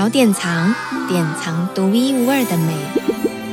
[0.00, 0.74] 小典藏，
[1.08, 2.74] 典藏独一无二的美。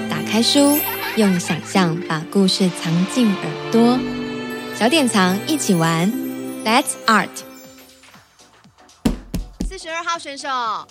[0.09, 0.79] 打开书，
[1.17, 3.99] 用想象把故事藏进耳朵。
[4.73, 6.09] 小典藏一起玩
[6.63, 7.27] ，Let's Art。
[9.67, 10.87] 四十二号选手，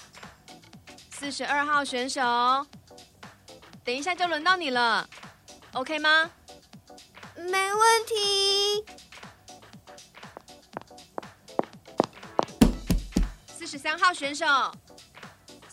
[1.10, 2.20] 四十二号选手，
[3.82, 5.08] 等一下就轮到你了
[5.72, 6.30] ，OK 吗？
[7.34, 8.84] 没问题。
[13.56, 14.44] 四十三号选手，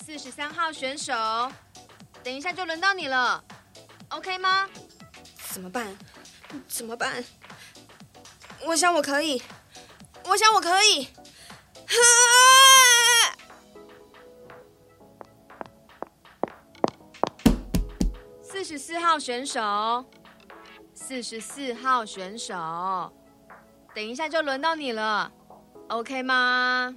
[0.05, 1.13] 四十三号选手，
[2.21, 3.41] 等一下就轮到你了
[4.09, 4.67] ，OK 吗？
[5.49, 5.95] 怎么办？
[6.67, 7.23] 怎么办？
[8.65, 9.41] 我想我可以，
[10.25, 11.07] 我想我可以。
[18.43, 20.03] 四十四号选手，
[20.93, 22.53] 四十四号选手，
[23.95, 25.31] 等一下就轮到你了
[25.87, 26.93] ，OK 吗？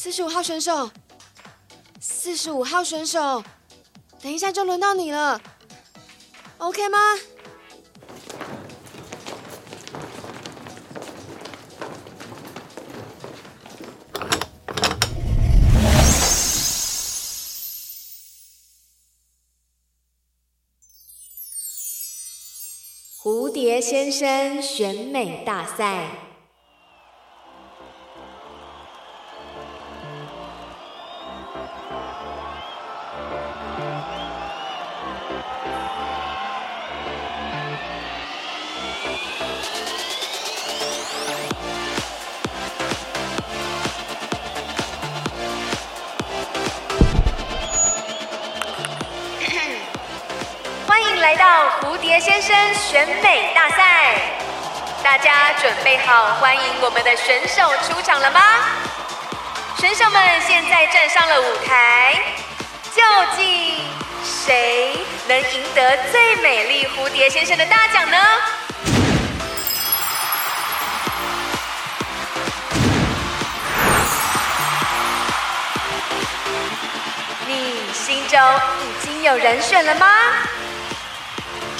[0.00, 0.88] 四十五号选手，
[2.00, 3.42] 四十五号选手，
[4.22, 5.40] 等一下就轮到你了
[6.58, 6.98] ，OK 吗？
[23.20, 26.27] 蝴蝶先生选美大赛。
[51.28, 54.14] 来到蝴蝶先生选美大赛，
[55.02, 58.40] 大家准备好欢迎我们的选手出场了吗？
[59.78, 62.18] 选手们现在站上了舞台，
[62.94, 63.02] 究
[63.36, 63.74] 竟
[64.24, 64.96] 谁
[65.28, 68.16] 能赢得最美丽蝴蝶先生的大奖呢？
[77.46, 78.40] 你心中
[78.80, 80.06] 已经有人选了吗？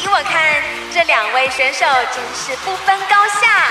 [0.08, 0.40] 依我看，
[0.90, 3.66] 这两位选手真是不分高下。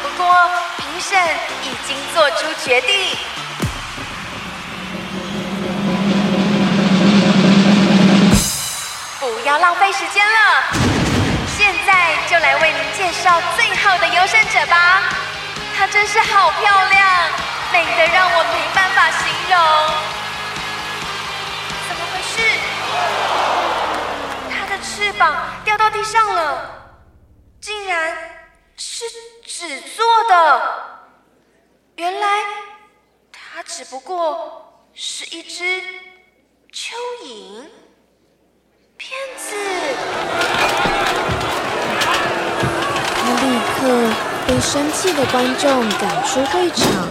[0.00, 1.18] 不过，评审
[1.64, 3.16] 已经做出决定，
[9.18, 10.62] 不要浪费时间了。
[11.58, 15.02] 现在就来为您介绍最后的优胜者吧。
[15.76, 17.30] 她真是好漂亮，
[17.72, 20.15] 美得让我没办法形容。
[25.18, 27.00] 膀掉到地上了，
[27.60, 28.16] 竟然
[28.76, 29.04] 是
[29.44, 30.62] 纸做的。
[31.96, 32.44] 原来
[33.32, 35.64] 它只不过是一只
[36.72, 36.92] 蚯
[37.24, 37.64] 蚓。
[38.98, 39.54] 骗子！
[43.16, 44.14] 他立刻
[44.46, 47.08] 被生气的观众赶出会场。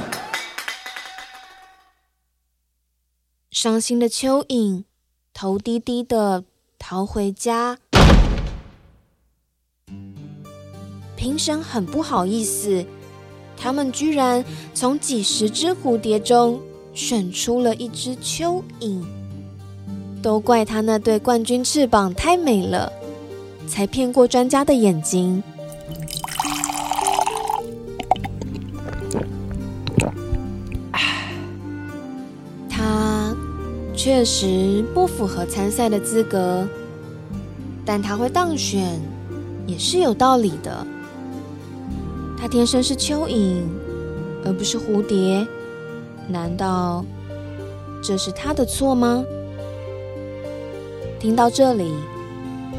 [3.51, 4.83] 伤心的蚯蚓，
[5.33, 6.43] 头低低的。
[6.77, 7.79] 逃回家，
[11.25, 12.85] 评审很不好意思，
[13.57, 16.61] 他们居然从几十只蝴蝶中
[16.93, 19.03] 选出了一只蚯蚓，
[20.21, 22.93] 都怪他那对冠军翅膀太美了，
[23.67, 25.41] 才骗过专家的眼睛。
[32.69, 33.35] 他
[33.95, 36.67] 确实不符合参赛的资格，
[37.83, 39.01] 但他会当选
[39.65, 40.85] 也是有道理的。
[42.45, 43.63] 他天生是蚯蚓，
[44.45, 45.47] 而不是蝴蝶，
[46.27, 47.03] 难道
[48.03, 49.25] 这是他的错吗？
[51.19, 51.91] 听到这里，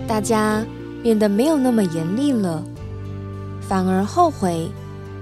[0.07, 0.65] 大家
[1.03, 2.63] 变得没有那么严厉了，
[3.61, 4.71] 反而后悔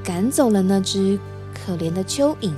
[0.05, 1.19] 赶走了那只
[1.55, 2.53] 可怜的蚯蚓。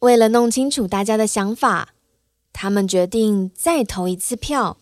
[0.00, 1.94] 为了弄清楚大家的想法，
[2.62, 4.76] 他们决定再投一次票。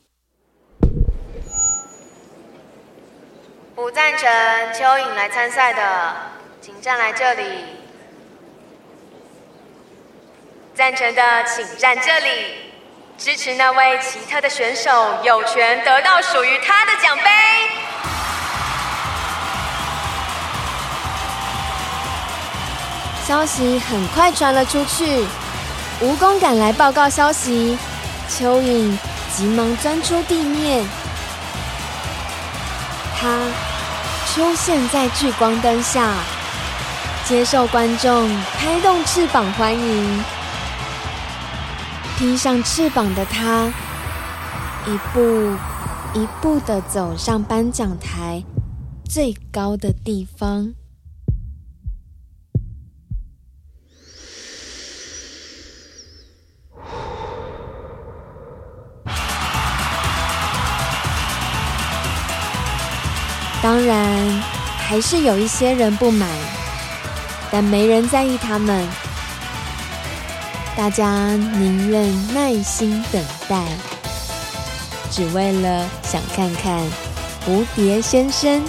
[3.75, 4.29] 不赞成
[4.75, 6.15] 蚯蚓来参赛的，
[6.61, 7.43] 请站来这里。
[10.75, 12.29] 赞成的，请站这里。
[13.17, 14.91] 支持那位奇特的选手，
[15.25, 17.31] 有权得到属于他的奖杯。
[23.25, 25.25] 消息很快传了出去，
[26.00, 27.76] 蜈蚣赶来报告消息，
[28.26, 28.97] 蚯蚓
[29.37, 30.82] 急忙钻出地面，
[33.19, 33.38] 它
[34.32, 36.14] 出现在聚光灯下，
[37.26, 40.25] 接受观众拍动翅膀欢迎。
[42.17, 43.70] 披上翅膀的它，
[44.87, 45.55] 一步
[46.14, 48.43] 一步的走上颁奖台
[49.06, 50.73] 最高的地方。
[63.62, 64.42] 当然，
[64.78, 66.26] 还是有一些人不满，
[67.50, 68.88] 但没人在意他们。
[70.74, 73.62] 大家宁愿耐心等待，
[75.10, 76.80] 只为了想看看
[77.46, 78.62] 蝴蝶先生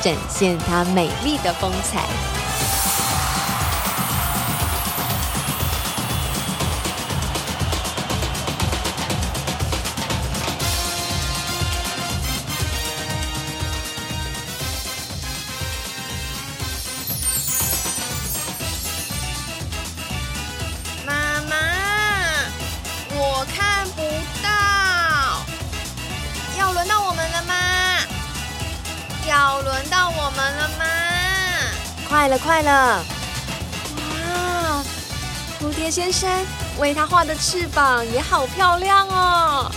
[0.00, 2.35] 展现他美丽的风采。
[30.50, 30.84] 了吗？
[32.08, 33.04] 快了，快了！
[33.96, 34.82] 哇，
[35.60, 36.30] 蝴蝶先生
[36.78, 39.70] 为他画的翅膀也好漂亮哦！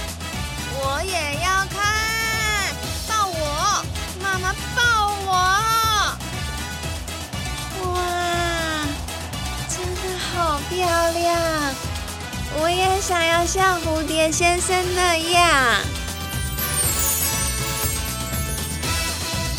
[0.82, 2.74] 我也要看，
[3.08, 3.84] 抱我，
[4.22, 4.82] 妈妈抱
[5.26, 5.32] 我！
[7.86, 7.98] 哇，
[9.68, 10.02] 真的
[10.34, 10.78] 好漂
[11.12, 11.28] 亮！
[12.62, 15.99] 我也想要像蝴蝶先生那样。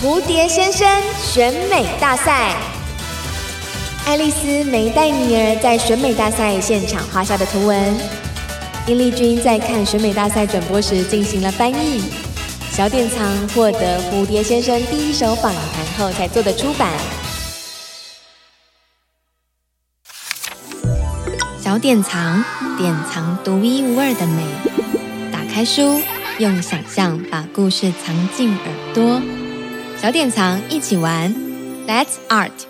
[0.03, 0.89] 蝴蝶先生
[1.23, 2.57] 选美大赛，
[4.07, 7.95] 爱丽丝梅黛尼尔在选美大赛现场画下的图文，
[8.87, 12.03] 殷丽君在看选美大赛转播时进行了翻译，
[12.73, 16.91] 小典藏获得蝴蝶先生第一手访谈后才做的出版。
[21.63, 22.43] 小典藏，
[22.79, 24.47] 典藏独一无二的美。
[25.31, 26.01] 打开书，
[26.39, 29.21] 用想象把故事藏进耳朵。
[30.01, 31.31] 小典藏，一起玩
[31.87, 32.70] ，Let's Art。